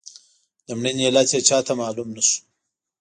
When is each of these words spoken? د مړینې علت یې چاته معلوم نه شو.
د 0.65 0.67
مړینې 0.79 1.03
علت 1.07 1.29
یې 1.33 1.41
چاته 1.49 1.73
معلوم 1.81 2.09
نه 2.15 2.21
شو. 2.27 2.39